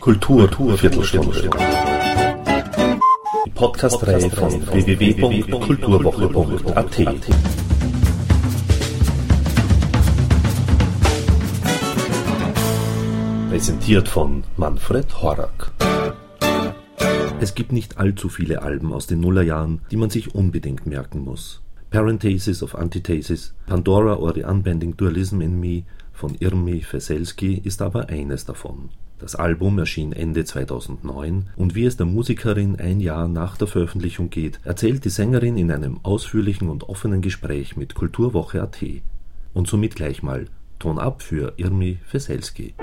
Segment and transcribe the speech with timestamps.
[0.00, 1.48] Kultur Viertelstunde.
[3.46, 6.96] Die Podcast-Reihe von www.kulturwoche.at.
[13.48, 15.70] Präsentiert von Manfred Horak.
[17.40, 21.62] Es gibt nicht allzu viele Alben aus den Nullerjahren, die man sich unbedingt merken muss.
[21.92, 25.84] Parenthesis of Antithesis, Pandora or the Unbending Dualism in Me
[26.14, 28.88] von Irmi Veselski ist aber eines davon.
[29.18, 34.30] Das Album erschien Ende 2009 und wie es der Musikerin ein Jahr nach der Veröffentlichung
[34.30, 38.82] geht, erzählt die Sängerin in einem ausführlichen und offenen Gespräch mit Kulturwoche.at.
[39.52, 40.46] Und somit gleich mal
[40.78, 42.74] Ton ab für Irmi Veselski.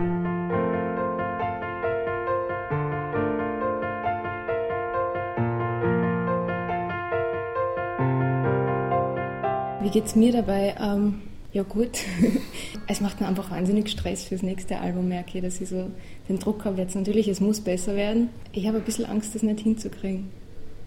[9.90, 10.76] Wie geht's mir dabei?
[10.80, 11.16] Ähm,
[11.52, 11.98] ja gut,
[12.88, 15.90] es macht mir einfach wahnsinnig Stress fürs nächste Album, merke ich, dass ich so
[16.30, 18.30] den Druck habe jetzt natürlich, es muss besser werden.
[18.52, 20.30] Ich habe ein bisschen Angst, das nicht hinzukriegen,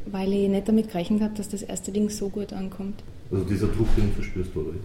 [0.07, 3.03] weil ich nicht damit gerechnet habe, dass das erste Ding so gut ankommt.
[3.33, 4.79] Also dieser Druck, den verspürst du, oder?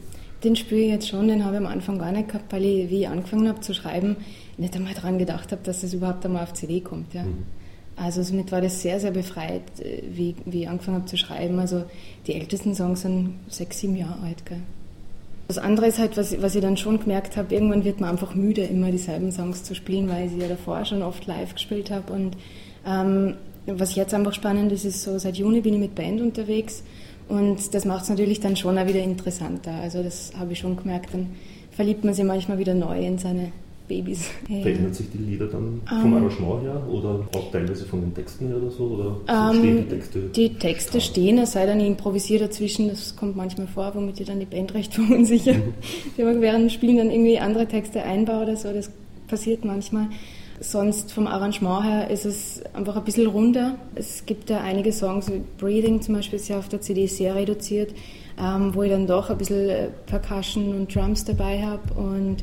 [0.43, 2.89] Den spüre ich jetzt schon, den habe ich am Anfang gar nicht gehabt, weil ich,
[2.89, 4.15] wie ich angefangen habe zu schreiben,
[4.57, 7.13] nicht einmal daran gedacht habe, dass das überhaupt einmal auf CD kommt.
[7.13, 7.21] Ja.
[7.21, 7.43] Mhm.
[7.97, 11.59] Also somit war das sehr, sehr befreit, äh, wie, wie ich angefangen habe zu schreiben.
[11.59, 11.83] Also
[12.27, 14.45] die ältesten Songs sind sechs, sieben Jahre alt.
[14.45, 14.61] Gell.
[15.47, 18.35] Das andere ist halt, was, was ich dann schon gemerkt habe, irgendwann wird man einfach
[18.35, 21.89] müde, immer dieselben Songs zu spielen, weil ich sie ja davor schon oft live gespielt
[21.89, 22.13] habe.
[22.13, 22.37] Und
[22.85, 26.83] ähm, was jetzt einfach spannend ist, ist so, seit Juni bin ich mit Band unterwegs
[27.27, 29.71] und das macht es natürlich dann schon auch wieder interessanter.
[29.71, 31.27] Also das habe ich schon gemerkt, dann
[31.71, 33.51] verliebt man sich manchmal wieder neu in seine
[33.87, 34.29] Babys.
[34.45, 36.13] Verändert sich die Lieder dann vom um, ähm.
[36.13, 38.83] Arrangement her oder auch teilweise von den Texten her oder so?
[38.85, 40.19] Oder um, stehen die Texte?
[40.35, 44.27] Die Texte stehen, es sei denn, ich improvisiere dazwischen, das kommt manchmal vor, womit ich
[44.27, 45.57] dann die Band recht verunsichert.
[45.57, 45.73] Mhm.
[46.17, 48.91] Die während dem Spielen dann irgendwie andere Texte einbaue oder so, das
[49.27, 50.07] passiert manchmal.
[50.59, 53.75] Sonst vom Arrangement her ist es einfach ein bisschen runder.
[53.93, 57.35] Es gibt ja einige Songs, wie Breathing zum Beispiel ist ja auf der CD sehr
[57.35, 57.93] reduziert,
[58.39, 62.37] ähm, wo ich dann doch ein bisschen äh, Percussion und Drums dabei habe und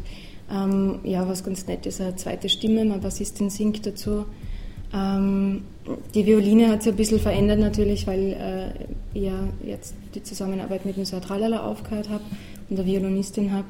[0.50, 4.27] ähm, ja, was ganz nett ist, eine zweite Stimme, meine Bassistin singt dazu.
[4.93, 5.62] Ähm,
[6.15, 10.87] die Violine hat sich ein bisschen verändert natürlich, weil äh, ich ja jetzt die Zusammenarbeit
[10.87, 12.25] mit dem Tralala aufgehört habe
[12.71, 13.66] und der Violinistin habe,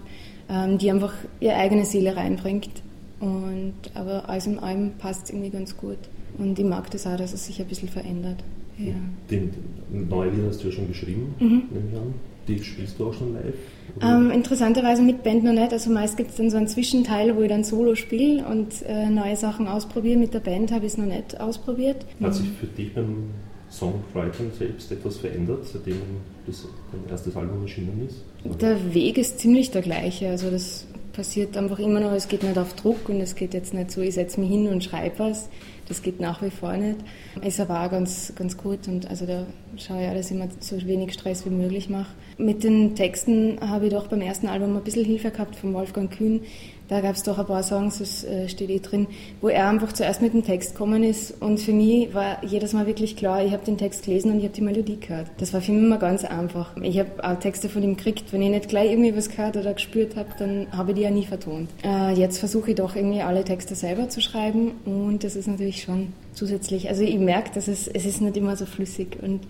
[0.48, 2.82] ähm, die einfach ihre eigene Seele reinbringt.
[3.20, 5.98] Und, aber alles in allem passt es irgendwie ganz gut.
[6.36, 8.42] Und ich mag das auch, dass es sich ein bisschen verändert.
[8.76, 8.94] Ja.
[9.30, 9.50] Den,
[9.90, 11.62] den neue Lieder hast du ja schon geschrieben, mhm.
[11.70, 12.14] nehme ich an.
[12.48, 13.54] Die spielst du auch schon live?
[14.02, 15.72] Ähm, interessanterweise mit Band noch nicht.
[15.72, 19.08] Also meist gibt es dann so einen Zwischenteil, wo ich dann Solo spiele und äh,
[19.08, 20.18] neue Sachen ausprobiere.
[20.18, 22.04] Mit der Band habe ich es noch nicht ausprobiert.
[22.20, 23.30] Hat sich für dich beim
[23.70, 25.98] Songwriting selbst etwas verändert, seitdem
[26.46, 28.22] das dein erstes Album erschienen ist?
[28.44, 28.56] Oder?
[28.56, 30.28] Der Weg ist ziemlich der gleiche.
[30.28, 33.72] Also das passiert einfach immer noch, es geht nicht auf Druck und es geht jetzt
[33.72, 35.48] nicht so, ich setze mich hin und schreibe was.
[35.86, 36.96] Das geht nach wie vor nicht.
[37.42, 40.48] Ist aber auch ganz, ganz gut und also da schaue ich auch, dass ich mir
[40.60, 42.12] so wenig Stress wie möglich mache.
[42.38, 46.10] Mit den Texten habe ich doch beim ersten Album ein bisschen Hilfe gehabt von Wolfgang
[46.10, 46.40] Kühn,
[46.88, 49.06] da gab es doch ein paar Songs, das äh, steht eh drin,
[49.40, 52.86] wo er einfach zuerst mit dem Text gekommen ist und für mich war jedes Mal
[52.86, 55.28] wirklich klar, ich habe den Text gelesen und ich habe die Melodie gehört.
[55.38, 56.76] Das war für mich immer ganz einfach.
[56.82, 59.72] Ich habe auch Texte von ihm gekriegt, wenn ich nicht gleich irgendwie was gehört oder
[59.72, 61.70] gespürt habe, dann habe ich die ja nie vertont.
[61.84, 65.82] Äh, jetzt versuche ich doch irgendwie alle Texte selber zu schreiben und das ist natürlich
[65.82, 69.40] schon zusätzlich, also ich merke, dass es, es ist nicht immer so flüssig und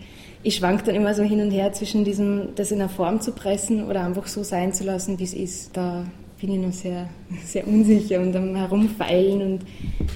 [0.43, 3.33] ich schwank dann immer so hin und her zwischen diesem, das in eine Form zu
[3.33, 5.77] pressen oder einfach so sein zu lassen, wie es ist.
[5.77, 6.05] Da
[6.45, 7.09] bin ich noch sehr,
[7.45, 9.61] sehr unsicher und am Herumfeilen und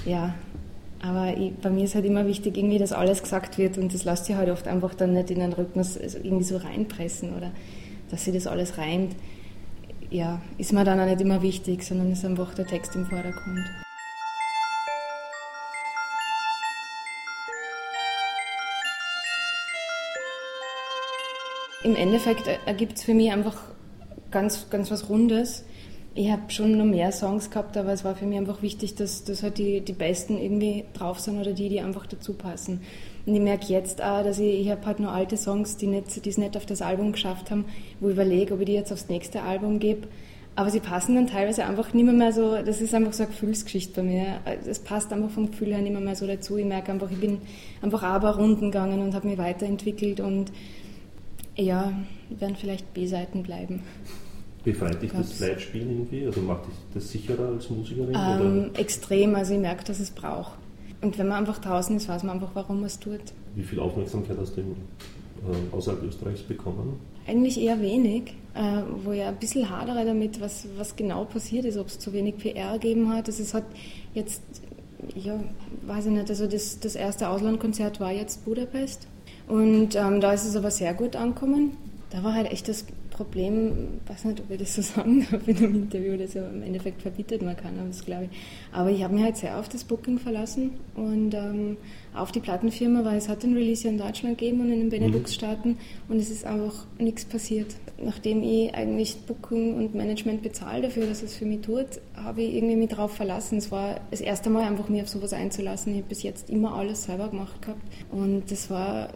[0.05, 0.35] ja,
[1.01, 4.03] aber ich, bei mir ist halt immer wichtig, irgendwie, dass alles gesagt wird und das
[4.03, 7.51] lässt sich halt oft einfach dann nicht in den Rhythmus irgendwie so reinpressen oder
[8.11, 9.15] dass sich das alles reimt.
[10.11, 13.65] Ja, ist mir dann auch nicht immer wichtig, sondern ist einfach der Text im Vordergrund.
[21.83, 23.57] Im Endeffekt ergibt es für mich einfach
[24.29, 25.63] ganz, ganz was Rundes
[26.19, 29.23] ich habe schon noch mehr Songs gehabt, aber es war für mich einfach wichtig, dass,
[29.23, 32.81] dass halt die, die besten irgendwie drauf sind oder die, die einfach dazu passen.
[33.25, 36.27] Und ich merke jetzt auch, dass ich, ich habe halt noch alte Songs, die nicht,
[36.27, 37.63] es nicht auf das Album geschafft haben,
[38.01, 40.09] wo ich überlege, ob ich die jetzt aufs nächste Album gebe.
[40.57, 43.31] Aber sie passen dann teilweise einfach nicht mehr, mehr so, das ist einfach so eine
[43.31, 44.41] Gefühlsgeschichte bei mir.
[44.67, 46.57] Es passt einfach vom Gefühl her nicht mehr, mehr so dazu.
[46.57, 47.37] Ich merke einfach, ich bin
[47.81, 50.51] einfach aber Runden gegangen und habe mich weiterentwickelt und
[51.55, 51.93] ja,
[52.29, 53.83] werden vielleicht B-Seiten bleiben.
[54.63, 56.25] Befreit dich das Live-Spielen irgendwie?
[56.25, 58.15] Also macht dich das sicherer als Musikerin?
[58.15, 60.57] Ähm, extrem, also ich merke, dass es braucht.
[61.01, 63.21] Und wenn man einfach draußen ist, weiß man einfach, warum man es tut.
[63.55, 66.99] Wie viel Aufmerksamkeit hast du äh, außerhalb Österreichs bekommen?
[67.25, 71.77] Eigentlich eher wenig, äh, wo ich ein bisschen hadere damit, was, was genau passiert ist,
[71.77, 73.27] ob es zu wenig PR gegeben hat.
[73.27, 73.63] Also es hat
[74.13, 74.41] jetzt,
[75.15, 75.39] ja,
[75.85, 79.07] weiß ich nicht, also das, das erste Auslandkonzert war jetzt Budapest
[79.47, 81.77] und ähm, da ist es aber sehr gut angekommen.
[82.09, 82.85] Da war halt echt das
[83.19, 86.63] Problem, weiß nicht, ob ich das so sagen darf in einem Interview, das ja im
[86.63, 88.37] Endeffekt verbietet man kann, das glaube ich.
[88.71, 91.75] Aber ich habe mich halt sehr auf das Booking verlassen und ähm,
[92.15, 94.89] auf die Plattenfirma, weil es hat den Release ja in Deutschland gegeben und in den
[94.89, 95.77] Benelux-Staaten
[96.07, 97.75] und es ist einfach nichts passiert.
[98.01, 102.55] Nachdem ich eigentlich Booking und Management bezahle dafür, dass es für mich tut, habe ich
[102.55, 103.57] irgendwie mich darauf verlassen.
[103.57, 105.91] Es war das erste Mal einfach, mich auf sowas einzulassen.
[105.91, 107.81] Ich habe bis jetzt immer alles selber gemacht gehabt
[108.11, 109.09] und das war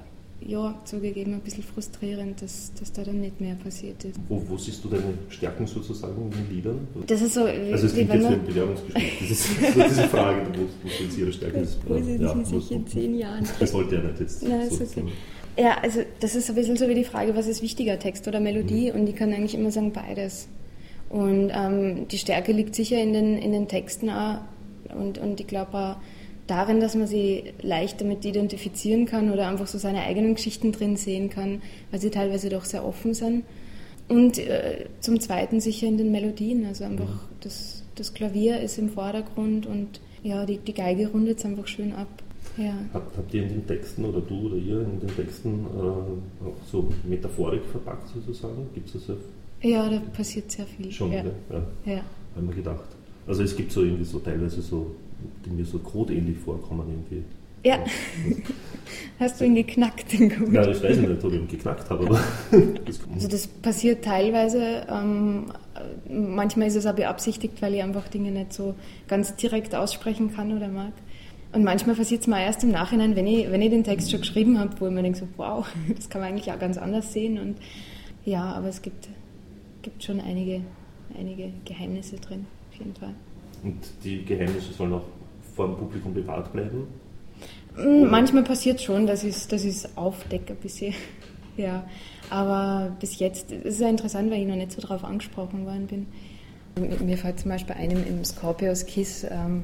[0.47, 4.19] ja, zugegeben ein bisschen frustrierend, dass, dass da dann nicht mehr passiert ist.
[4.27, 6.87] Wo, wo siehst du deine Stärken sozusagen in den Liedern?
[7.07, 9.19] Das ist so, also es klingt jetzt wie ein Bewerbungsgespräch.
[9.21, 11.77] Das ist so diese Frage, wo, wo jetzt ihre Stärke ist.
[11.87, 13.47] Wo sind ja, sie sich in zehn Jahren?
[13.59, 14.43] Das wollte er nicht jetzt.
[14.43, 15.03] Nein, so okay.
[15.57, 18.39] Ja, also das ist ein bisschen so wie die Frage, was ist wichtiger, Text oder
[18.39, 18.91] Melodie?
[18.91, 18.99] Mhm.
[18.99, 20.47] Und ich kann eigentlich immer sagen, beides.
[21.09, 24.39] Und ähm, die Stärke liegt sicher in den, in den Texten auch.
[24.95, 25.95] Und, und ich glaube auch,
[26.47, 30.97] darin, dass man sie leicht damit identifizieren kann oder einfach so seine eigenen Geschichten drin
[30.97, 31.61] sehen kann,
[31.91, 33.43] weil sie teilweise doch sehr offen sind.
[34.09, 37.19] Und äh, zum Zweiten sicher in den Melodien, also einfach mhm.
[37.41, 41.93] das, das Klavier ist im Vordergrund und ja, die, die Geige rundet es einfach schön
[41.93, 42.07] ab.
[42.57, 42.73] Ja.
[42.93, 46.55] Habt, habt ihr in den Texten oder du oder ihr in den Texten äh, auch
[46.69, 48.67] so Metaphorik verpackt sozusagen?
[48.73, 49.15] Gibt es das ja?
[49.69, 50.91] Ja, da passiert sehr viel.
[50.91, 51.23] Schon, ja.
[51.49, 51.65] ja.
[51.85, 52.01] ja.
[52.35, 52.85] Haben wir gedacht.
[53.25, 54.91] Also es gibt so irgendwie so teilweise so
[55.45, 57.23] die mir so codeähnlich vorkommen irgendwie.
[57.63, 57.79] Ja.
[59.19, 60.53] Hast du ihn geknackt, den Code?
[60.53, 62.19] Ja, ich weiß nicht, ob ich ihn geknackt habe, aber.
[63.13, 64.85] also, das passiert teilweise.
[64.89, 65.45] Ähm,
[66.09, 68.75] manchmal ist es auch beabsichtigt, weil ich einfach Dinge nicht so
[69.07, 70.91] ganz direkt aussprechen kann oder mag.
[71.53, 74.21] Und manchmal passiert es mir erst im Nachhinein, wenn ich, wenn ich den Text schon
[74.21, 75.65] geschrieben habe, wo ich mir denke, so, wow,
[75.95, 77.37] das kann man eigentlich auch ganz anders sehen.
[77.37, 77.57] Und
[78.25, 79.07] ja, aber es gibt,
[79.83, 80.61] gibt schon einige,
[81.17, 83.13] einige Geheimnisse drin, auf jeden Fall.
[83.63, 85.05] Und die Geheimnisse sollen auch
[85.55, 86.87] vor dem Publikum bewahrt bleiben?
[87.77, 90.93] Mm, manchmal passiert schon, dass ich es dass aufdecke ein bisschen.
[91.57, 91.85] ja,
[92.29, 95.87] aber bis jetzt ist es ja interessant, weil ich noch nicht so darauf angesprochen worden
[95.87, 96.07] bin.
[97.05, 99.63] Mir fällt zum Beispiel einem im Scorpios Kiss, ähm,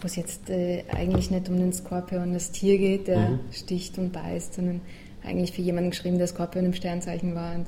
[0.00, 3.40] wo es jetzt äh, eigentlich nicht um den Skorpion, das Tier geht, der mhm.
[3.50, 4.82] sticht und beißt, sondern
[5.24, 7.54] eigentlich für jemanden geschrieben, der Skorpion im Sternzeichen war.
[7.54, 7.66] Und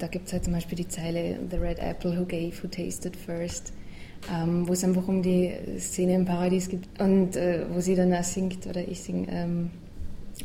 [0.00, 3.14] da gibt es halt zum Beispiel die Zeile The Red Apple who gave, who tasted
[3.16, 3.72] first
[4.32, 8.12] ähm, wo es einfach um die Szene im Paradies geht und äh, wo sie dann
[8.12, 9.70] auch singt oder ich singe ähm,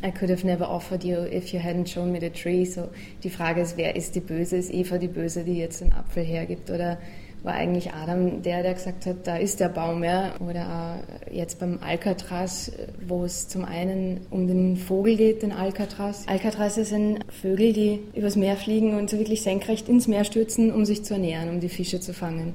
[0.02, 2.64] I could have never offered you if you hadn't shown me the tree.
[2.64, 2.88] So
[3.22, 4.56] die Frage ist, wer ist die Böse?
[4.56, 6.98] Ist Eva die Böse, die jetzt den Apfel hergibt oder
[7.44, 10.34] war eigentlich Adam der, der gesagt hat, da ist der Baum, ja.
[10.40, 11.00] Oder
[11.30, 12.72] jetzt beim Alcatraz,
[13.06, 16.24] wo es zum einen um den Vogel geht, den Alcatraz.
[16.26, 20.86] Alcatraz sind Vögel, die übers Meer fliegen und so wirklich senkrecht ins Meer stürzen, um
[20.86, 22.54] sich zu ernähren, um die Fische zu fangen.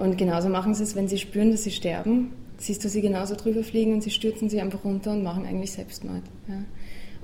[0.00, 3.34] Und genauso machen sie es, wenn sie spüren, dass sie sterben, siehst du sie genauso
[3.36, 6.22] drüber fliegen und sie stürzen sich einfach runter und machen eigentlich Selbstmord.
[6.48, 6.64] Ja.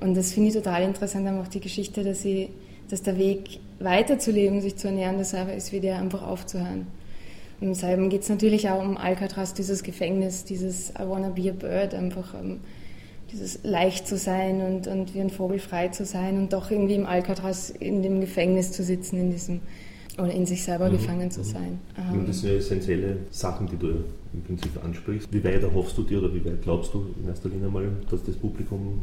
[0.00, 2.50] Und das finde ich total interessant, einfach die Geschichte, dass, sie,
[2.90, 6.86] dass der Weg weiterzuleben, sich zu ernähren, dasselbe ist, wie der einfach aufzuhören.
[7.62, 11.54] Und deshalb geht es natürlich auch um Alcatraz, dieses Gefängnis, dieses I wanna be a
[11.54, 12.60] bird, einfach um, ähm,
[13.32, 16.94] dieses leicht zu sein und, und wie ein Vogel frei zu sein und doch irgendwie
[16.94, 19.60] im Alcatraz in dem Gefängnis zu sitzen, in diesem
[20.18, 20.92] oder in sich selber mhm.
[20.92, 21.44] gefangen zu mhm.
[21.44, 21.78] sein.
[21.96, 25.32] Und ähm, das sind ja essentielle Sachen, die du im Prinzip ansprichst.
[25.32, 28.22] Wie weit erhoffst du dir oder wie weit glaubst du in erster Linie mal, dass
[28.24, 29.02] das Publikum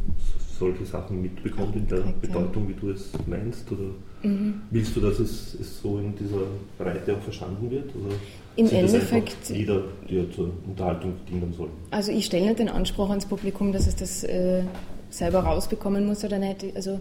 [0.60, 2.70] solche Sachen mitbekommt in der Korrekt, Bedeutung, ja.
[2.70, 3.72] wie du es meinst?
[3.72, 3.90] Oder
[4.22, 4.62] mhm.
[4.70, 6.44] willst du, dass es, es, so in dieser
[6.78, 7.90] Breite auch verstanden wird?
[7.96, 8.16] Oder
[8.56, 9.50] Im Endeffekt.
[9.50, 11.72] Lieder, die zur Unterhaltung dienen sollen?
[11.92, 14.64] Also ich stelle nicht den Anspruch ans Publikum, dass es das äh,
[15.10, 16.66] selber rausbekommen muss oder nicht.
[16.76, 17.00] Also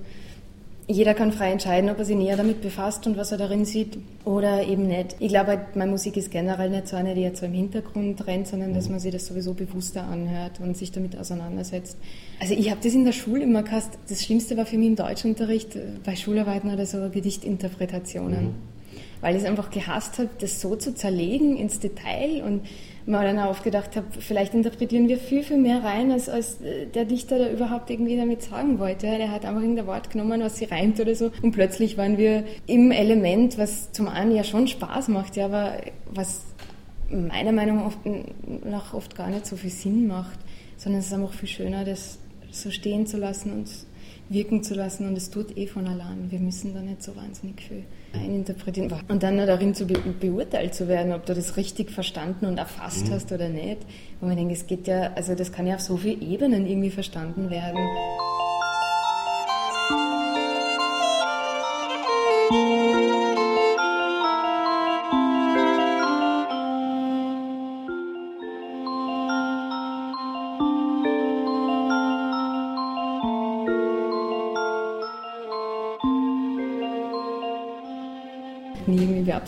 [0.92, 3.98] jeder kann frei entscheiden, ob er sich näher damit befasst und was er darin sieht
[4.24, 5.16] oder eben nicht.
[5.18, 8.46] Ich glaube, meine Musik ist generell nicht so eine, die jetzt so im Hintergrund rennt,
[8.46, 11.96] sondern dass man sich das sowieso bewusster anhört und sich damit auseinandersetzt.
[12.40, 13.98] Also ich habe das in der Schule immer gehabt.
[14.08, 18.44] Das Schlimmste war für mich im Deutschunterricht äh, bei Schularbeiten oder so Gedichtinterpretationen.
[18.44, 18.54] Mhm.
[19.20, 22.62] Weil ich es einfach gehasst habe, das so zu zerlegen ins Detail und
[23.06, 26.86] mal dann auch gedacht habe, vielleicht interpretieren wir viel, viel mehr rein, als, als äh,
[26.86, 29.06] der Dichter da überhaupt irgendwie damit sagen wollte.
[29.06, 31.30] Der hat einfach irgendein Wort genommen, was sie reimt oder so.
[31.42, 35.74] Und plötzlich waren wir im Element, was zum einen ja schon Spaß macht, ja, aber
[36.10, 36.42] was
[37.10, 37.92] meiner Meinung
[38.64, 40.38] nach oft gar nicht so viel Sinn macht,
[40.76, 42.18] sondern es ist einfach viel schöner, das
[42.52, 43.68] so stehen zu lassen und
[44.28, 46.30] wirken zu lassen und es tut eh von allein.
[46.30, 48.92] Wir müssen da nicht so wahnsinnig viel eininterpretieren.
[49.08, 52.58] Und dann noch darin zu be beurteilt zu werden, ob du das richtig verstanden und
[52.58, 53.12] erfasst mhm.
[53.12, 53.78] hast oder nicht.
[54.20, 56.90] Wo man denkt, es geht ja, also das kann ja auf so vielen Ebenen irgendwie
[56.90, 57.80] verstanden werden.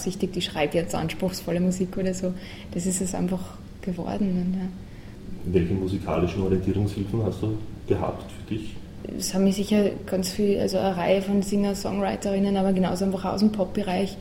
[0.05, 2.35] Beabsichtigt, ich schreibe jetzt anspruchsvolle Musik oder so.
[2.73, 3.41] Das ist es einfach
[3.83, 4.45] geworden.
[4.47, 5.53] Und, ja.
[5.53, 7.57] Welche musikalischen Orientierungshilfen hast du
[7.87, 8.75] gehabt für dich?
[9.19, 13.41] Es haben mich sicher ganz viel, also eine Reihe von Singer-Songwriterinnen, aber genauso einfach aus
[13.41, 14.17] dem Pop-Bereich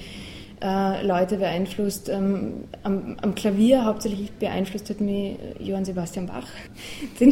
[0.62, 2.10] äh, Leute beeinflusst.
[2.10, 6.48] Ähm, am, am, Klavier hauptsächlich beeinflusst hat mich Johann Sebastian Bach.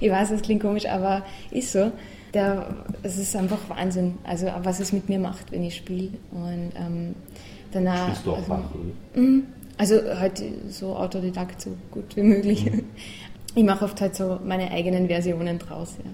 [0.00, 1.90] ich weiß, das klingt komisch, aber ist so.
[2.34, 6.12] Der, es ist einfach Wahnsinn, also was es mit mir macht, wenn ich spiele.
[6.30, 7.14] Und ähm,
[7.74, 8.04] danach.
[8.04, 9.20] Spielst du auch also, Bach, oder?
[9.20, 9.44] Mhm.
[9.78, 12.70] Also halt so Autodidakt so gut wie möglich.
[12.70, 12.84] Mhm.
[13.54, 15.96] Ich mache oft halt so meine eigenen Versionen draus.
[16.02, 16.10] Ja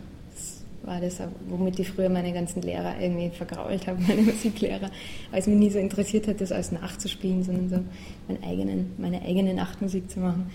[0.89, 4.91] war das, womit ich früher meine ganzen Lehrer irgendwie vergrault habe, meine Musiklehrer,
[5.31, 7.79] weil es mich nie so interessiert hat, das alles nachzuspielen, sondern so
[8.27, 10.51] meine, eigenen, meine eigene Nachtmusik zu machen.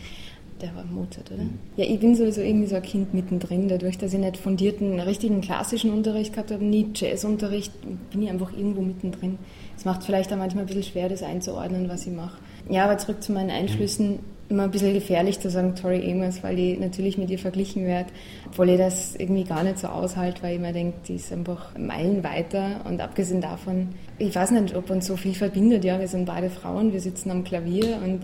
[0.63, 1.43] Der war Mozart, oder?
[1.43, 1.59] Mhm.
[1.75, 5.41] Ja, ich bin sowieso irgendwie so ein Kind mittendrin, dadurch, dass ich nicht fundierten, richtigen
[5.41, 7.73] klassischen Unterricht gehabt habe, nie Jazzunterricht,
[8.11, 9.37] bin ich einfach irgendwo mittendrin.
[9.75, 12.37] Es macht vielleicht auch manchmal ein bisschen schwer, das einzuordnen, was ich mache.
[12.69, 16.55] Ja, aber zurück zu meinen Einflüssen immer ein bisschen gefährlich zu sagen Tori Amos, weil
[16.55, 18.05] die natürlich mit ihr verglichen wird,
[18.47, 21.77] obwohl ich das irgendwie gar nicht so aushalte, weil ich mir denke, die ist einfach
[21.77, 26.07] Meilen weiter und abgesehen davon, ich weiß nicht, ob uns so viel verbindet, ja, wir
[26.07, 28.21] sind beide Frauen, wir sitzen am Klavier und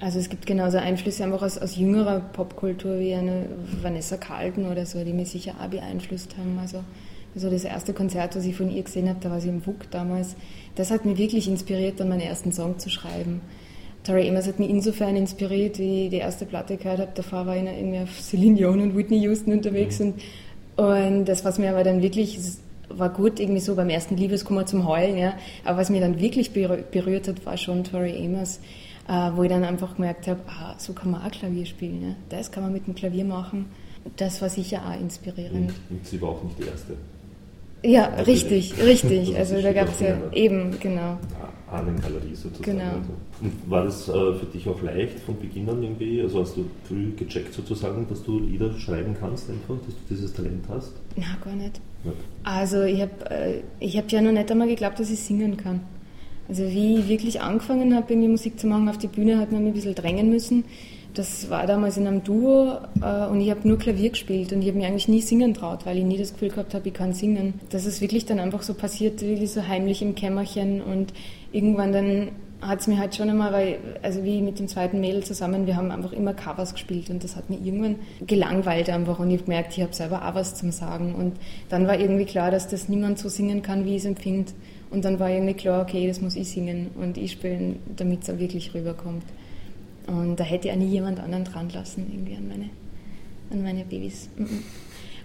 [0.00, 3.46] also es gibt genauso Einflüsse einfach aus, aus jüngerer Popkultur wie eine
[3.82, 6.82] Vanessa Carlton oder so, die mich sicher auch beeinflusst haben, also
[7.34, 9.90] also das erste Konzert, was ich von ihr gesehen habe, da war sie im WUK
[9.90, 10.34] damals,
[10.74, 13.40] das hat mich wirklich inspiriert, dann meinen ersten Song zu schreiben.
[14.02, 17.10] Tori Amos hat mich insofern inspiriert, wie ich die erste Platte gehört habe.
[17.14, 20.00] Davor war ich irgendwie auf Celine Dion und Whitney Houston unterwegs.
[20.00, 20.14] Mhm.
[20.76, 22.38] Und, und das, was mir aber dann wirklich,
[22.88, 25.34] war gut, irgendwie so beim ersten Liebeskummer zum Heulen, ja.
[25.64, 28.60] Aber was mir dann wirklich berührt hat, war schon Tori Amos,
[29.10, 32.02] wo ich dann einfach gemerkt habe, ah, so kann man auch Klavier spielen.
[32.02, 32.14] Ja.
[32.28, 33.66] Das kann man mit dem Klavier machen.
[34.16, 35.72] Das war sicher auch inspirierend.
[35.90, 36.96] Und, und sie war auch nicht die erste.
[37.82, 39.34] Ja, richtig, richtig.
[39.36, 41.18] Also da gab es ja eben, genau.
[41.70, 42.78] Ahnengalerie sozusagen.
[42.78, 42.90] Genau.
[42.90, 43.12] Also.
[43.40, 46.20] Und war das äh, für dich auch leicht von Beginn an irgendwie?
[46.20, 50.32] Also hast du früh gecheckt sozusagen, dass du Lieder schreiben kannst einfach, dass du dieses
[50.32, 50.92] Talent hast?
[51.16, 51.80] Na, gar nicht.
[52.04, 52.12] Ja.
[52.44, 55.80] Also ich habe äh, ich hab ja noch nicht einmal geglaubt, dass ich singen kann.
[56.50, 59.62] Also wie ich wirklich angefangen habe, irgendwie Musik zu machen auf die Bühne, hat man
[59.62, 60.64] mich ein bisschen drängen müssen.
[61.14, 64.66] Das war damals in einem Duo äh, und ich habe nur Klavier gespielt und ich
[64.66, 67.12] habe mir eigentlich nie singen traut, weil ich nie das Gefühl gehabt habe, ich kann
[67.12, 67.54] singen.
[67.70, 71.12] Das ist wirklich dann einfach so passiert, wirklich so heimlich im Kämmerchen und
[71.52, 72.28] irgendwann dann
[72.62, 75.76] hat es mir halt schon einmal, weil, also wie mit dem zweiten Mädel zusammen, wir
[75.76, 79.44] haben einfach immer Covers gespielt und das hat mir irgendwann gelangweilt einfach und ich habe
[79.44, 81.34] gemerkt, ich habe selber auch was zum Sagen und
[81.68, 84.52] dann war irgendwie klar, dass das niemand so singen kann, wie ich es empfinde
[84.90, 88.30] und dann war irgendwie klar, okay, das muss ich singen und ich spielen, damit es
[88.30, 89.24] auch wirklich rüberkommt.
[90.06, 92.70] Und da hätte ich auch nie jemand anderen dran lassen, irgendwie an meine,
[93.50, 94.28] an meine Babys.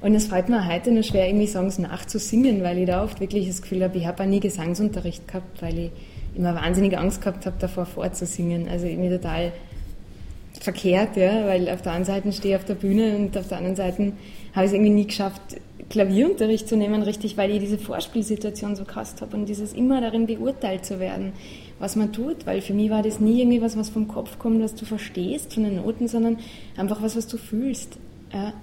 [0.01, 3.48] Und es fällt mir heute nur schwer, irgendwie Songs nachzusingen, weil ich da oft wirklich
[3.48, 5.91] das Gefühl habe, ich habe auch nie Gesangsunterricht gehabt, weil ich
[6.36, 8.67] immer wahnsinnig Angst gehabt habe, davor vorzusingen.
[8.67, 9.51] Also irgendwie total
[10.60, 13.57] verkehrt, ja, weil auf der einen Seite stehe ich auf der Bühne und auf der
[13.57, 14.13] anderen Seite
[14.53, 15.41] habe ich es irgendwie nie geschafft,
[15.89, 20.25] Klavierunterricht zu nehmen, richtig, weil ich diese Vorspielsituation so gehasst habe und dieses immer darin
[20.25, 21.33] beurteilt zu werden
[21.79, 24.61] was man tut, weil für mich war das nie irgendwie was, was vom Kopf kommt,
[24.61, 26.37] was du verstehst von den Noten, sondern
[26.77, 27.97] einfach was, was du fühlst.
[28.33, 28.53] Ja.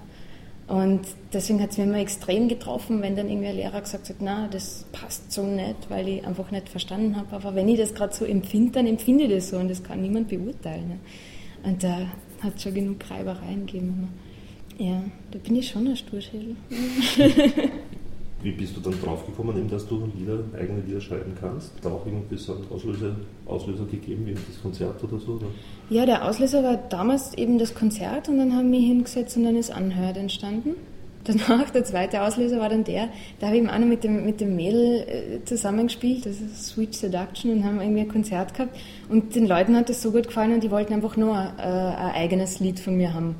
[0.67, 1.01] Und
[1.33, 4.47] deswegen hat es mir immer extrem getroffen, wenn dann irgendwie ein Lehrer gesagt hat, na,
[4.47, 7.35] das passt so nicht, weil ich einfach nicht verstanden habe.
[7.35, 10.01] Aber wenn ich das gerade so empfinde, dann empfinde ich das so und das kann
[10.01, 10.87] niemand beurteilen.
[10.87, 10.99] Ne?
[11.63, 12.07] Und da
[12.41, 14.07] hat es schon genug Reibereien gegeben.
[14.77, 16.55] Ja, da bin ich schon ein Sturschädel.
[18.43, 21.71] Wie bist du dann draufgekommen, dass du Lieder, eigene Lieder schreiben kannst?
[21.81, 23.15] Da auch irgendwie so einen Auslöser,
[23.45, 25.33] Auslöser gegeben, wie das Konzert oder so?
[25.33, 25.45] Oder?
[25.89, 29.55] Ja, der Auslöser war damals eben das Konzert und dann haben wir hingesetzt und dann
[29.55, 30.71] ist Anhört entstanden.
[31.23, 33.07] Danach, der zweite Auslöser war dann der,
[33.39, 36.67] da habe ich eben auch noch mit dem, mit dem Mädel äh, zusammengespielt, das ist
[36.67, 38.75] Sweet Seduction und haben irgendwie ein Konzert gehabt
[39.07, 42.11] und den Leuten hat das so gut gefallen und die wollten einfach nur äh, ein
[42.13, 43.35] eigenes Lied von mir haben.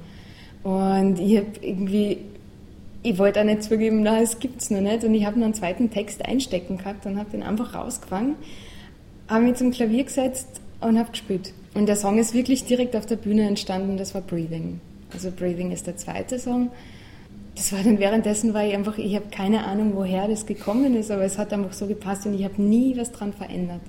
[0.63, 2.17] Und ich habe irgendwie
[3.03, 5.03] ich wollte auch nicht zugeben, na, es gibt's noch nicht.
[5.03, 8.35] Und ich habe noch einen zweiten Text einstecken gehabt und habe den einfach rausgefangen,
[9.27, 11.53] habe mich zum Klavier gesetzt und habe gespielt.
[11.73, 14.79] Und der Song ist wirklich direkt auf der Bühne entstanden, das war Breathing.
[15.11, 16.71] Also Breathing ist der zweite Song.
[17.55, 21.11] Das war dann währenddessen, weil ich einfach, ich habe keine Ahnung, woher das gekommen ist,
[21.11, 23.81] aber es hat einfach so gepasst und ich habe nie was dran verändert.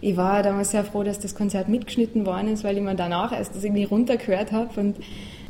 [0.00, 3.32] Ich war damals sehr froh, dass das Konzert mitgeschnitten worden ist, weil ich mir danach
[3.32, 4.96] erst das irgendwie runtergehört habe und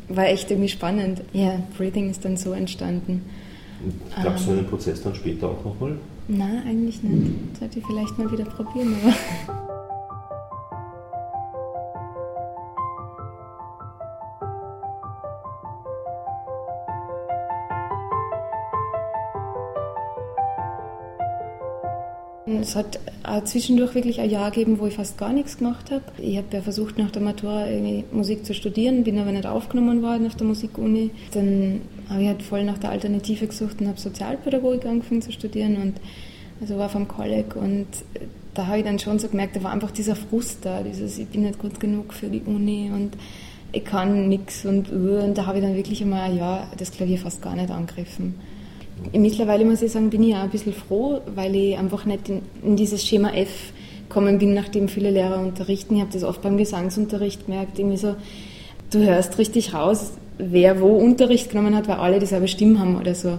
[0.08, 1.22] war echt irgendwie spannend.
[1.32, 3.22] Ja, Breathing ist dann so entstanden.
[4.22, 5.98] Gab es so einen Prozess dann später auch nochmal?
[6.28, 7.58] Nein, eigentlich nicht.
[7.58, 9.65] Sollte ich vielleicht mal wieder probieren, aber.
[22.66, 26.02] Es hat auch zwischendurch wirklich ein Jahr gegeben, wo ich fast gar nichts gemacht habe.
[26.18, 27.66] Ich habe ja versucht, nach der Matura
[28.10, 31.10] Musik zu studieren, bin aber nicht aufgenommen worden auf der Musikuni.
[31.32, 35.76] Dann habe ich halt voll nach der Alternative gesucht und habe Sozialpädagogik angefangen zu studieren
[35.76, 35.94] und
[36.60, 37.86] also war vom Kolleg und
[38.54, 41.28] da habe ich dann schon so gemerkt, da war einfach dieser Frust da, dieses ich
[41.28, 43.16] bin nicht gut genug für die Uni und
[43.70, 47.42] ich kann nichts und, und da habe ich dann wirklich einmal ja das Klavier fast
[47.42, 48.34] gar nicht angegriffen.
[49.12, 52.42] Mittlerweile muss ich sagen, bin ich auch ein bisschen froh, weil ich einfach nicht in,
[52.62, 53.72] in dieses Schema F
[54.08, 55.96] gekommen bin, nachdem viele Lehrer unterrichten.
[55.96, 58.16] Ich habe das oft beim Gesangsunterricht gemerkt, irgendwie so,
[58.90, 63.14] du hörst richtig raus, wer wo Unterricht genommen hat, weil alle dieselbe Stimme haben oder
[63.14, 63.38] so.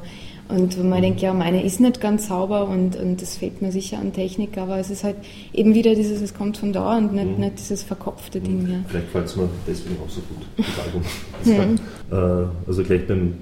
[0.50, 3.72] Und wenn man denkt, ja, meine ist nicht ganz sauber und, und das fehlt mir
[3.72, 5.18] sicher an Technik, aber es ist halt
[5.54, 7.44] eben wieder dieses, es kommt von da und nicht, mhm.
[7.44, 8.66] nicht dieses verkopfte Ding.
[8.70, 8.78] Ja.
[8.88, 11.02] Vielleicht gefällt es mir deswegen auch so gut, das Album.
[11.44, 12.46] Das mhm.
[12.46, 13.34] äh, also gleich beim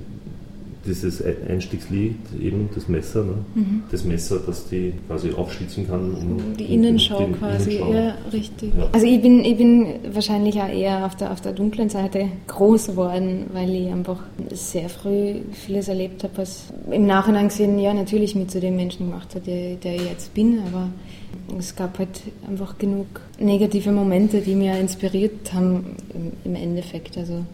[0.85, 3.33] dieses Einstiegslied, eben das Messer, ne?
[3.55, 3.83] Mhm.
[3.91, 6.13] das Messer, das die quasi aufschlitzen kann.
[6.13, 7.93] Um, die Innenschau quasi, Innenschau.
[7.93, 8.73] ja, richtig.
[8.77, 8.89] Ja.
[8.91, 12.87] Also ich bin, ich bin wahrscheinlich auch eher auf der, auf der dunklen Seite groß
[12.87, 18.35] geworden, weil ich einfach sehr früh vieles erlebt habe, was im Nachhinein gesehen, ja, natürlich
[18.35, 20.89] mit zu dem Menschen gemacht hat, der, der ich jetzt bin, aber
[21.57, 23.07] es gab halt einfach genug
[23.39, 27.17] negative Momente, die mir inspiriert haben im, im Endeffekt.
[27.17, 27.45] Also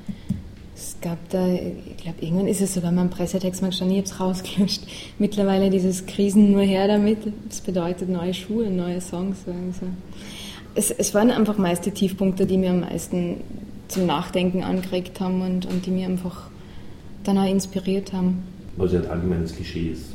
[0.82, 4.04] es gab da, ich glaube, irgendwann ist es sogar mal im Pressetext mal gestanden, ich
[4.04, 4.82] habe es rausgelöscht.
[5.20, 7.20] Mittlerweile dieses Krisen nur her damit.
[7.48, 9.38] Das bedeutet neue Schuhe, neue Songs.
[9.46, 9.92] Also
[10.74, 13.38] es, es waren einfach meist die Tiefpunkte, die mir am meisten
[13.88, 16.50] zum Nachdenken angeregt haben und, und die mir einfach
[17.24, 18.42] dann auch inspiriert haben.
[18.78, 20.06] Was ja ein allgemeines Klischee ist.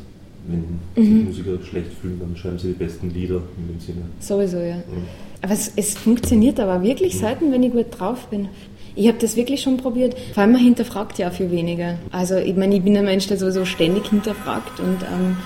[0.49, 1.25] Wenn sich mhm.
[1.25, 4.03] Musiker schlecht fühlen, dann schreiben sie die besten Lieder in dem Sinne.
[4.21, 4.77] Sowieso, ja.
[4.77, 5.05] Mhm.
[5.43, 7.19] Aber es, es, funktioniert aber wirklich mhm.
[7.19, 8.49] selten, wenn ich gut drauf bin.
[8.97, 10.17] Ich habe das wirklich schon probiert.
[10.33, 11.99] Vor allem man hinterfragt ja viel weniger.
[12.11, 14.81] Also ich meine, ich bin ein Mensch, der sowieso ständig hinterfragt.
[14.81, 15.37] Und, ähm,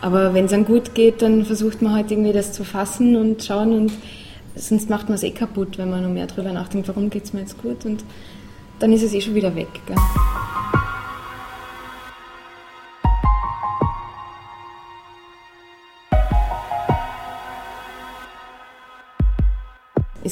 [0.00, 3.42] aber wenn es dann gut geht, dann versucht man halt irgendwie das zu fassen und
[3.42, 3.92] schauen und
[4.54, 7.32] sonst macht man es eh kaputt, wenn man noch mehr darüber nachdenkt, warum geht es
[7.32, 8.04] mir jetzt gut und
[8.78, 9.68] dann ist es eh schon wieder weg.
[9.86, 9.96] Gell?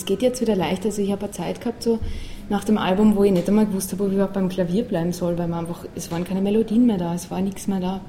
[0.08, 0.84] Geht jetzt wieder leicht.
[0.84, 2.00] Also ich habe eine Zeit gehabt, so
[2.48, 5.12] nach dem Album, wo ich nicht einmal gewusst habe, ob ich überhaupt beim Klavier bleiben
[5.12, 8.00] soll, weil man einfach, es waren keine Melodien mehr da, es war nichts mehr da.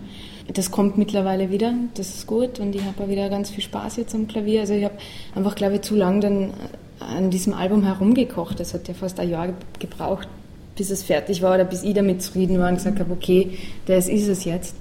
[0.51, 4.15] Das kommt mittlerweile wieder, das ist gut und ich habe wieder ganz viel Spaß jetzt
[4.15, 4.61] am Klavier.
[4.61, 4.95] Also ich habe
[5.35, 6.53] einfach, glaube ich, zu lange dann
[6.99, 8.59] an diesem Album herumgekocht.
[8.59, 10.27] Das hat ja fast ein Jahr gebraucht,
[10.75, 14.07] bis es fertig war oder bis ich damit zufrieden war und gesagt habe, okay, das
[14.07, 14.75] ist es jetzt.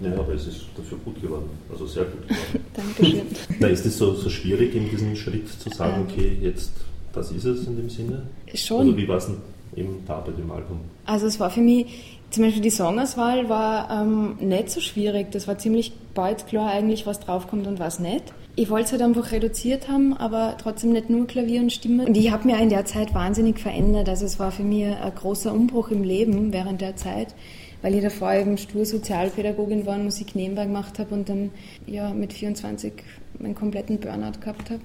[0.00, 2.64] Ja, aber es ist dafür gut geworden, also sehr gut geworden.
[2.74, 3.26] Dankeschön.
[3.60, 6.72] Na, ist es so, so schwierig, in diesem Schritt zu sagen, okay, jetzt
[7.12, 8.22] das ist es in dem Sinne?
[8.54, 8.80] Schon.
[8.80, 9.36] Also wie war es denn
[9.76, 10.80] eben da bei dem Album?
[11.04, 11.86] Also es war für mich,
[12.30, 15.30] zum Beispiel die Songauswahl war ähm, nicht so schwierig.
[15.32, 18.32] Das war ziemlich bald klar eigentlich, was draufkommt und was nicht.
[18.54, 22.06] Ich wollte es halt einfach reduziert haben, aber trotzdem nicht nur Klavier und Stimme.
[22.06, 24.08] Und ich habe mir in der Zeit wahnsinnig verändert.
[24.10, 27.34] Also es war für mich ein großer Umbruch im Leben während der Zeit,
[27.82, 31.50] weil ich davor eben stur Sozialpädagogin war und Musik nebenbei gemacht habe und dann
[31.86, 32.92] ja mit 24
[33.38, 34.82] meinen kompletten Burnout gehabt habe.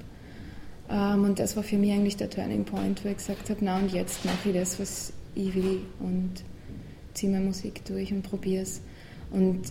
[0.90, 3.78] Ähm, und das war für mich eigentlich der Turning Point, wo ich gesagt habe, na
[3.78, 6.44] und jetzt mache ich das, was ich will und
[7.14, 8.82] ziehe meine Musik durch und probiere es.
[9.32, 9.62] Und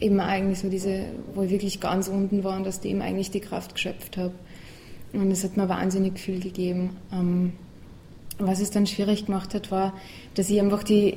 [0.00, 3.40] eben eigentlich so diese, wo ich wirklich ganz unten war und aus dem eigentlich die
[3.40, 4.34] Kraft geschöpft habe.
[5.12, 6.96] Und es hat mir wahnsinnig viel gegeben.
[7.12, 7.52] Ähm,
[8.46, 9.94] was es dann schwierig gemacht hat, war,
[10.34, 11.16] dass ich einfach die,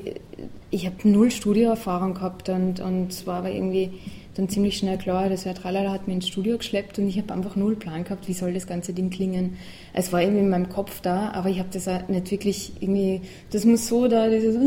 [0.72, 3.92] ich habe null Studioerfahrung gehabt und, und es war aber irgendwie
[4.36, 7.34] dann ziemlich schnell klar, das Herr Tralala hat mich ins Studio geschleppt und ich habe
[7.34, 9.58] einfach null Plan gehabt, wie soll das ganze Ding klingen.
[9.94, 13.22] Es war irgendwie in meinem Kopf da, aber ich habe das auch nicht wirklich irgendwie,
[13.52, 14.58] das muss so da, dieses,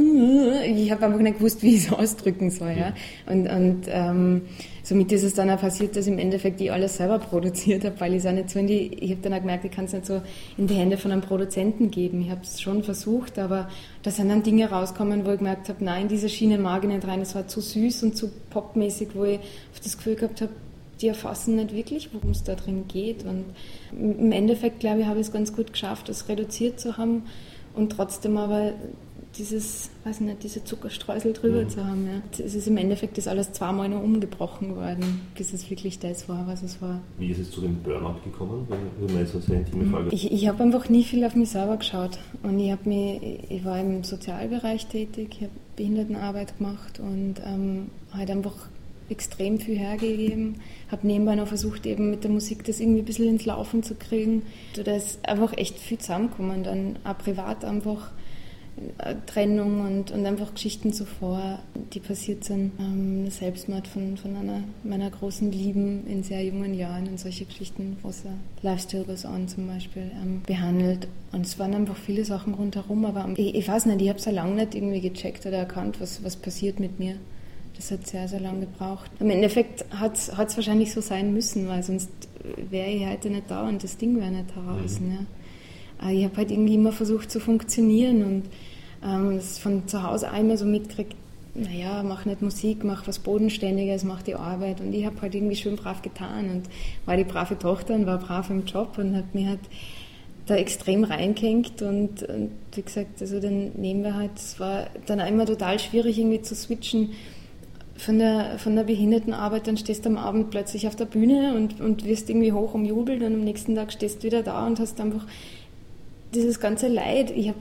[0.65, 2.73] ich habe einfach nicht gewusst, wie ich es ausdrücken soll.
[2.79, 2.95] Ja?
[3.31, 4.43] Und, und ähm,
[4.89, 8.15] somit ist es dann auch passiert, dass im Endeffekt ich alles selber produziert habe, weil
[8.15, 9.93] ich es auch nicht so in die, ich habe dann auch gemerkt, ich kann es
[9.93, 10.23] nicht so
[10.57, 12.23] in die Hände von einem Produzenten geben.
[12.23, 13.69] Ich habe es schon versucht, aber
[14.03, 17.07] da sind dann Dinge rausgekommen, wo ich gemerkt habe, nein, diese Schiene mag ich nicht
[17.07, 17.21] rein.
[17.21, 19.41] Es war zu süß und zu popmäßig, wo ich
[19.83, 20.53] das Gefühl gehabt habe,
[21.03, 23.25] die erfassen nicht wirklich, worum es da drin geht.
[23.25, 23.45] Und
[23.93, 27.25] im Endeffekt, glaube ich, habe ich es ganz gut geschafft, das reduziert zu haben
[27.75, 28.73] und trotzdem aber
[29.39, 31.69] dieses, weiß nicht, diese Zuckerstreusel drüber mhm.
[31.69, 32.07] zu haben.
[32.07, 32.45] Ja.
[32.45, 36.47] Es ist im Endeffekt ist alles zweimal noch umgebrochen worden, bis es wirklich das war,
[36.47, 37.01] was es war.
[37.19, 40.63] Wie ist es zu dem Burnout gekommen, wenn so eine intime Frage Ich, ich habe
[40.63, 45.29] einfach nie viel auf mich selber geschaut und ich, mich, ich war im Sozialbereich tätig,
[45.31, 48.57] ich habe Behindertenarbeit gemacht und ähm, halt einfach
[49.11, 50.57] extrem viel hergegeben.
[50.91, 53.95] Habe nebenbei noch versucht, eben mit der Musik das irgendwie ein bisschen ins Laufen zu
[53.95, 54.43] kriegen.
[54.75, 56.63] Da ist einfach echt viel zusammengekommen.
[56.63, 58.11] Dann auch privat einfach
[59.27, 61.61] Trennung und, und einfach Geschichten zuvor,
[61.93, 62.73] die passiert sind.
[62.79, 67.97] Ähm, Selbstmord von, von einer meiner großen Lieben in sehr jungen Jahren und solche Geschichten,
[68.03, 68.23] wo es
[68.63, 71.09] Life Still Goes On zum Beispiel ähm, behandelt.
[71.33, 74.25] Und es waren einfach viele Sachen rundherum, aber ich, ich weiß nicht, ich habe es
[74.25, 77.17] ja lange nicht irgendwie gecheckt oder erkannt, was, was passiert mit mir.
[77.77, 79.11] Das hat sehr, sehr lange gebraucht.
[79.21, 82.11] Im Endeffekt hat es wahrscheinlich so sein müssen, weil sonst
[82.71, 84.99] wäre ich heute nicht da und das Ding wäre nicht heraus.
[85.01, 85.13] Mhm.
[85.13, 86.11] Ja.
[86.11, 88.43] Ich habe halt irgendwie immer versucht zu funktionieren und
[89.05, 91.15] ähm, das von zu Hause einmal so mitkriegt,
[91.55, 94.81] naja, mach nicht Musik, mach was Bodenständiges, mach die Arbeit.
[94.81, 96.63] Und ich habe halt irgendwie schön brav getan und
[97.05, 99.61] war die brave Tochter und war brav im Job und hat mir halt
[100.47, 105.21] da extrem reingehängt und, und wie gesagt, also dann nehmen wir halt, es war dann
[105.21, 107.11] immer total schwierig irgendwie zu switchen
[107.97, 111.81] von der, von der Behindertenarbeit, dann stehst du am Abend plötzlich auf der Bühne und,
[111.81, 115.01] und wirst irgendwie hoch umjubelt und am nächsten Tag stehst du wieder da und hast
[115.01, 115.27] einfach
[116.33, 117.31] dieses ganze Leid.
[117.31, 117.59] Ich habe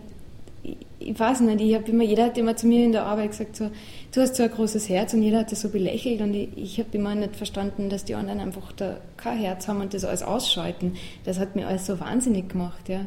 [1.08, 3.56] ich weiß nicht, ich habe immer, jeder hat immer zu mir in der Arbeit gesagt,
[3.56, 3.72] so,
[4.12, 6.80] du hast so ein großes Herz und jeder hat das so belächelt und ich, ich
[6.80, 10.22] habe immer nicht verstanden, dass die anderen einfach da kein Herz haben und das alles
[10.22, 10.96] ausschalten.
[11.24, 13.06] Das hat mir alles so wahnsinnig gemacht, ja.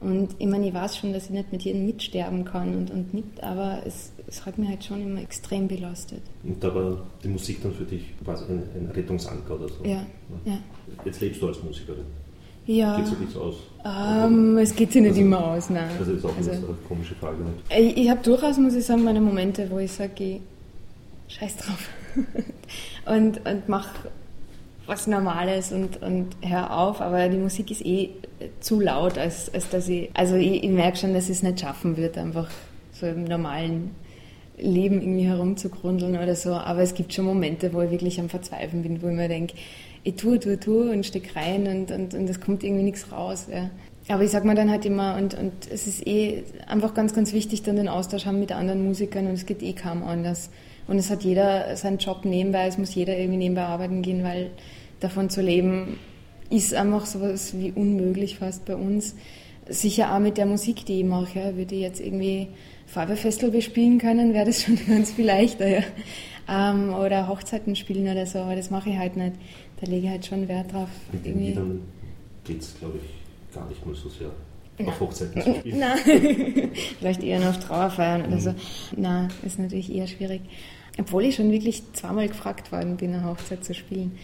[0.00, 3.14] Und ich meine, ich weiß schon, dass ich nicht mit jedem mitsterben kann und, und
[3.14, 6.22] nicht, aber es, es hat mich halt schon immer extrem belastet.
[6.42, 9.84] Und da war die Musik dann für dich quasi ein, ein Rettungsanker oder so?
[9.84, 10.04] Ja,
[10.44, 10.58] ja.
[11.04, 12.04] Jetzt lebst du als Musikerin.
[12.66, 12.96] Ja.
[12.96, 13.54] Geht sich nichts aus?
[13.84, 15.88] Ähm, es geht sich nicht also, immer aus, nein.
[15.98, 17.38] Das ist auch also, eine komische Frage.
[17.70, 20.40] Ich, ich habe durchaus, muss ich sagen, meine Momente, wo ich sage,
[21.28, 21.88] scheiß drauf
[23.06, 23.88] und, und mach
[24.86, 28.10] was Normales und, und hör auf, aber die Musik ist eh
[28.60, 31.60] zu laut, als, als dass ich, also ich, ich merke schon, dass ich es nicht
[31.60, 32.48] schaffen wird, einfach
[32.92, 33.90] so im normalen
[34.58, 38.82] Leben irgendwie herumzugrundeln oder so, aber es gibt schon Momente, wo ich wirklich am Verzweifeln
[38.82, 39.54] bin, wo ich mir denke,
[40.06, 43.48] ich tue, tue, tue und stecke rein und, und, und es kommt irgendwie nichts raus.
[43.50, 43.70] Ja.
[44.08, 47.32] Aber ich sag mir dann halt immer, und, und es ist eh einfach ganz, ganz
[47.32, 50.50] wichtig, dann den Austausch haben mit anderen Musikern und es geht eh kaum anders.
[50.86, 54.52] Und es hat jeder seinen Job nebenbei, es muss jeder irgendwie nebenbei arbeiten gehen, weil
[55.00, 55.98] davon zu leben
[56.50, 59.16] ist einfach sowas wie unmöglich fast bei uns.
[59.68, 61.40] Sicher auch mit der Musik, die ich mache.
[61.40, 61.56] Ja.
[61.56, 62.46] Würde ich jetzt irgendwie
[62.86, 65.66] Feuerwehrfestel bespielen können, wäre das schon ganz viel leichter.
[65.66, 65.82] Ja.
[66.48, 69.34] Ähm, oder Hochzeiten spielen oder so, aber das mache ich halt nicht
[69.80, 70.88] da lege ich halt schon Wert drauf.
[71.12, 71.82] Mit den Liedern
[72.44, 74.30] geht es, glaube ich, gar nicht mal so sehr.
[74.78, 74.88] Nein.
[74.88, 75.78] Auf Hochzeiten zu spielen.
[75.78, 75.98] Nein,
[76.98, 78.28] vielleicht eher noch auf Trauerfeiern mhm.
[78.28, 78.54] oder so.
[78.96, 80.42] Nein, ist natürlich eher schwierig.
[80.98, 84.18] Obwohl ich schon wirklich zweimal gefragt worden bin, eine Hochzeit zu spielen.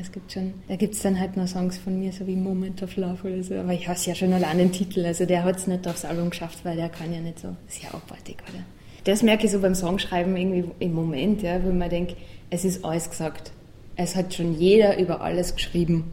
[0.00, 2.82] Es gibt schon, da gibt es dann halt noch Songs von mir, so wie Moment
[2.82, 3.54] of Love oder so.
[3.54, 5.06] Aber ich hasse ja schon allein den Titel.
[5.06, 7.54] Also der hat es nicht aufs Album geschafft, weil der kann ja nicht so.
[7.68, 8.64] Ist ja abartig, oder?
[9.06, 12.16] Das merke ich so beim Songschreiben irgendwie im Moment, ja, wo man denkt,
[12.50, 13.52] es ist alles gesagt
[13.96, 16.12] es hat schon jeder über alles geschrieben.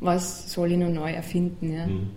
[0.00, 1.72] Was soll ich noch neu erfinden?
[1.72, 1.86] Ja?
[1.86, 2.10] Mhm.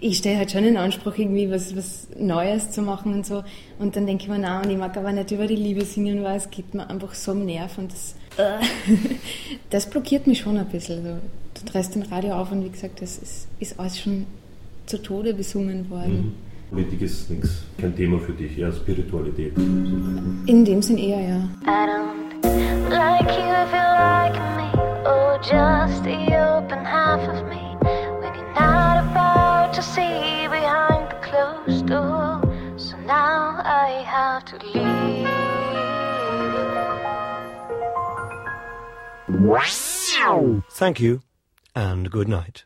[0.00, 3.44] Ich stehe halt schon in Anspruch, irgendwie was, was Neues zu machen und so.
[3.78, 6.36] Und dann denke ich mir, und ich mag aber nicht über die Liebe singen, weil
[6.36, 8.58] es geht mir einfach so am Nerv und das, äh,
[9.70, 11.06] das blockiert mich schon ein bisschen.
[11.06, 11.18] Also,
[11.54, 14.26] du drehst den Radio auf und wie gesagt, das ist, ist alles schon
[14.86, 16.16] zu Tode besungen worden.
[16.16, 16.51] Mhm.
[16.72, 19.54] Politik ist nichts, kein Thema für dich, eher Spiritualität.
[19.58, 21.48] In dem Sinn eher, ja.
[21.66, 22.32] I don't
[22.88, 24.72] like you if you like me,
[25.04, 27.76] or just the open half of me.
[28.22, 32.40] When you're not about to see behind the closed door,
[32.78, 35.28] so now I have to leave.
[40.70, 41.20] Thank you,
[41.74, 42.64] and good night.